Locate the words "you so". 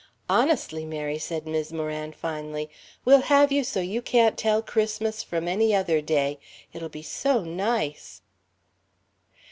3.51-3.81